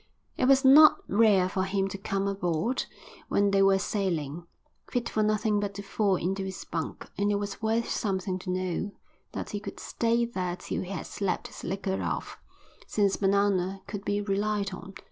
[0.35, 2.85] It was not rare for him to come aboard,
[3.29, 4.47] when they were sailing,
[4.89, 8.49] fit for nothing but to fall into his bunk, and it was worth something to
[8.49, 8.93] know
[9.33, 12.39] that he could stay there till he had slept his liquor off,
[12.87, 14.95] since Bananas could be relied on.